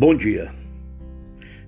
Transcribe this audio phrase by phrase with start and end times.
[0.00, 0.50] Bom dia.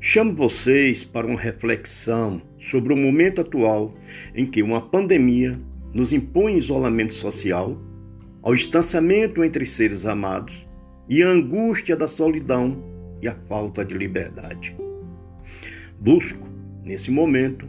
[0.00, 3.94] Chamo vocês para uma reflexão sobre o momento atual
[4.34, 5.60] em que uma pandemia
[5.92, 7.78] nos impõe isolamento social,
[8.40, 10.66] ao distanciamento entre seres amados
[11.10, 12.82] e a angústia da solidão
[13.20, 14.74] e a falta de liberdade.
[16.00, 16.48] Busco,
[16.82, 17.68] nesse momento,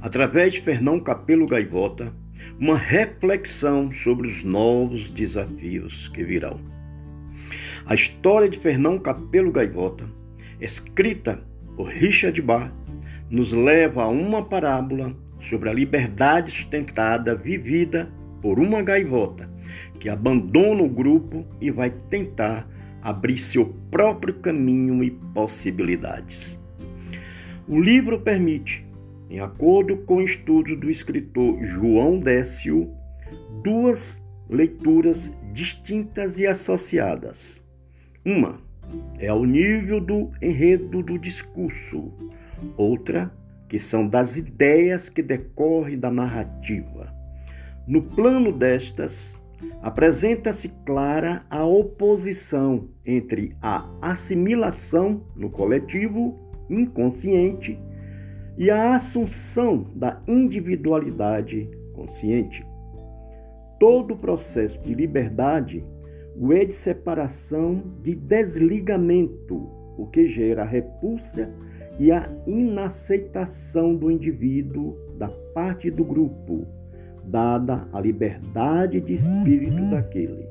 [0.00, 2.14] através de Fernão Capelo Gaivota,
[2.58, 6.77] uma reflexão sobre os novos desafios que virão.
[7.88, 10.06] A história de Fernão Capelo Gaivota,
[10.60, 11.42] escrita
[11.74, 12.70] por Richard Bach,
[13.30, 18.12] nos leva a uma parábola sobre a liberdade sustentada vivida
[18.42, 19.48] por uma gaivota
[19.98, 22.68] que abandona o grupo e vai tentar
[23.00, 26.60] abrir seu próprio caminho e possibilidades.
[27.66, 28.86] O livro permite,
[29.30, 32.92] em acordo com o estudo do escritor João Décio,
[33.64, 37.66] duas leituras distintas e associadas.
[38.24, 38.58] Uma
[39.18, 42.12] é ao nível do enredo do discurso,
[42.76, 43.30] outra
[43.68, 47.12] que são das ideias que decorrem da narrativa.
[47.86, 49.36] No plano destas,
[49.82, 56.38] apresenta-se clara a oposição entre a assimilação no coletivo
[56.70, 57.78] inconsciente
[58.56, 62.64] e a assunção da individualidade consciente.
[63.78, 65.84] Todo o processo de liberdade
[66.40, 71.52] o E de separação de desligamento, o que gera a repulsa
[71.98, 76.64] e a inaceitação do indivíduo da parte do grupo,
[77.24, 80.46] dada a liberdade de espírito daquele.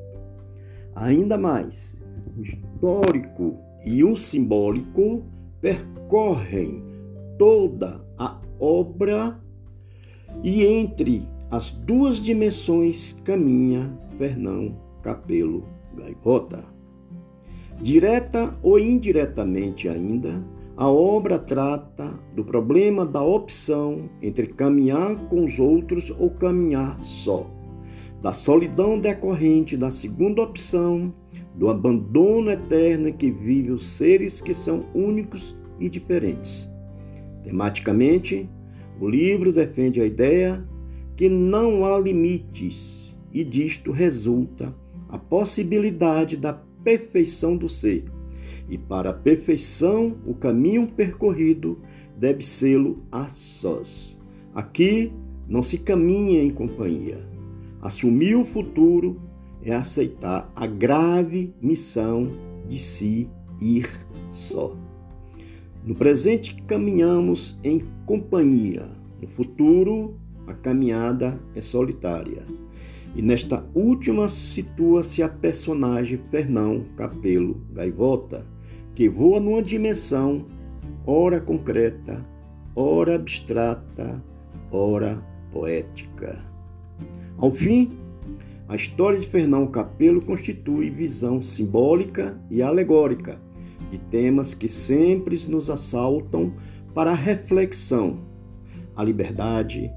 [0.94, 1.96] Ainda mais,
[2.36, 5.24] o histórico e o simbólico
[5.62, 6.82] percorrem
[7.38, 9.40] toda a obra
[10.42, 16.64] e entre as duas dimensões caminha Fernão Capelo gaivota.
[17.80, 20.42] Direta ou indiretamente ainda,
[20.76, 27.50] a obra trata do problema da opção entre caminhar com os outros ou caminhar só,
[28.22, 31.12] da solidão decorrente da segunda opção,
[31.54, 36.68] do abandono eterno em que vivem os seres que são únicos e diferentes.
[37.42, 38.48] Tematicamente,
[39.00, 40.64] o livro defende a ideia
[41.16, 44.72] que não há limites e disto resulta
[45.08, 48.04] a possibilidade da perfeição do ser.
[48.68, 51.80] E para a perfeição, o caminho percorrido
[52.16, 54.16] deve sê-lo a sós.
[54.54, 55.12] Aqui
[55.48, 57.18] não se caminha em companhia.
[57.80, 59.20] Assumir o futuro
[59.62, 62.30] é aceitar a grave missão
[62.68, 63.28] de se
[63.60, 63.90] ir
[64.30, 64.76] só.
[65.84, 68.88] No presente caminhamos em companhia.
[69.20, 72.44] No futuro, a caminhada é solitária.
[73.14, 78.46] E nesta última situa-se a personagem Fernão Capelo Gaivota,
[78.94, 80.46] que voa numa dimensão
[81.06, 82.24] ora concreta,
[82.76, 84.22] ora abstrata,
[84.70, 86.38] ora poética.
[87.38, 87.90] Ao fim,
[88.68, 93.40] a história de Fernão Capelo constitui visão simbólica e alegórica
[93.90, 96.52] de temas que sempre nos assaltam
[96.94, 98.18] para a reflexão:
[98.94, 99.90] a liberdade,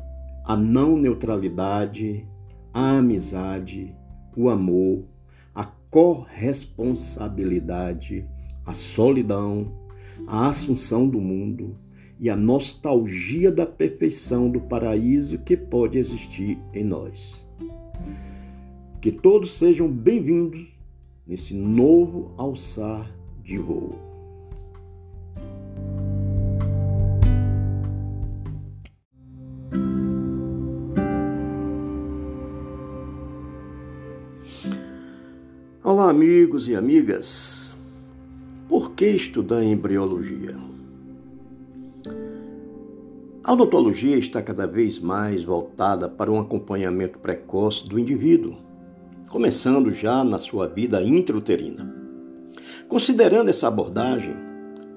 [0.46, 2.26] a não neutralidade,
[2.74, 3.96] a amizade,
[4.36, 5.06] o amor,
[5.54, 8.26] a corresponsabilidade,
[8.66, 9.72] a solidão,
[10.28, 11.78] a assunção do mundo
[12.20, 17.44] e a nostalgia da perfeição do paraíso que pode existir em nós.
[19.02, 20.68] Que todos sejam bem-vindos
[21.26, 23.12] nesse novo alçar
[23.44, 24.11] de voo.
[35.94, 37.76] Olá, amigos e amigas.
[38.70, 40.56] Por que estudar embriologia?
[43.44, 48.56] A odontologia está cada vez mais voltada para um acompanhamento precoce do indivíduo,
[49.28, 51.94] começando já na sua vida intrauterina.
[52.88, 54.34] Considerando essa abordagem,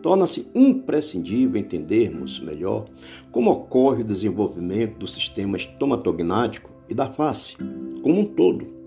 [0.00, 2.86] torna-se imprescindível entendermos melhor
[3.32, 7.56] como ocorre o desenvolvimento do sistema estomatognático e da face
[8.00, 8.83] como um todo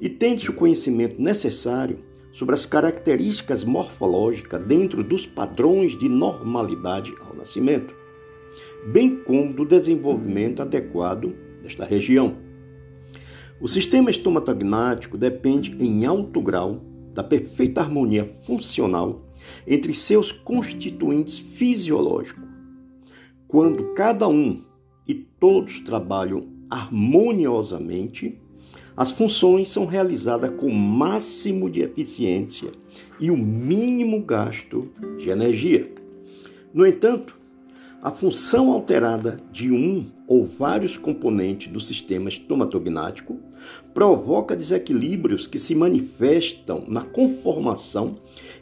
[0.00, 1.98] e tende o conhecimento necessário
[2.32, 7.94] sobre as características morfológicas dentro dos padrões de normalidade ao nascimento,
[8.92, 12.36] bem como do desenvolvimento adequado desta região.
[13.58, 16.82] O sistema estomatognático depende em alto grau
[17.14, 19.24] da perfeita harmonia funcional
[19.66, 22.44] entre seus constituintes fisiológicos.
[23.48, 24.62] Quando cada um
[25.08, 28.38] e todos trabalham harmoniosamente,
[28.96, 32.72] As funções são realizadas com o máximo de eficiência
[33.20, 35.92] e o mínimo gasto de energia.
[36.72, 37.36] No entanto,
[38.02, 43.38] a função alterada de um ou vários componentes do sistema estomatognático
[43.92, 48.14] provoca desequilíbrios que se manifestam na conformação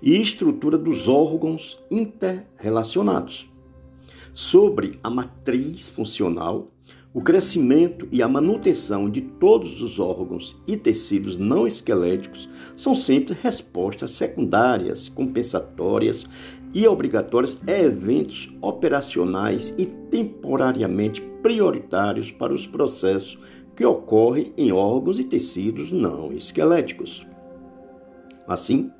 [0.03, 3.49] e estrutura dos órgãos interrelacionados.
[4.33, 6.74] Sobre a matriz funcional,
[7.15, 13.39] o crescimento e a manutenção de todos os órgãos e tecidos não esqueléticos são sempre
[13.41, 16.27] respostas secundárias, compensatórias
[16.75, 23.39] e obrigatórias a eventos operacionais e temporariamente prioritários para os processos
[23.77, 27.25] que ocorrem em órgãos e tecidos não esqueléticos.
[28.49, 28.91] Assim,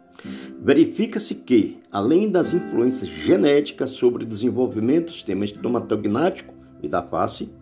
[0.61, 7.53] verifica-se que, além das influências genéticas sobre o desenvolvimento do sistema estomatognático e da face,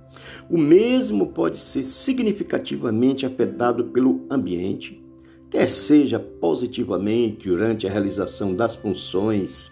[0.48, 5.02] o mesmo pode ser significativamente afetado pelo ambiente,
[5.50, 9.70] quer seja positivamente durante a realização das funções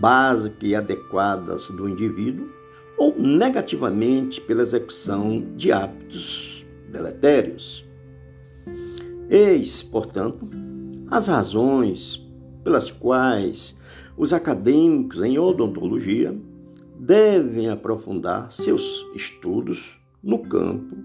[0.00, 2.48] básicas e adequadas do indivíduo,
[2.96, 7.84] ou negativamente pela execução de hábitos deletérios.
[9.30, 10.48] Eis, portanto,
[11.10, 12.26] as razões
[12.64, 13.76] pelas quais
[14.16, 16.36] os acadêmicos em odontologia
[16.98, 20.96] devem aprofundar seus estudos no campo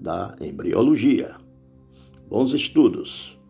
[0.00, 1.36] da embriologia.
[2.28, 3.41] Bons estudos!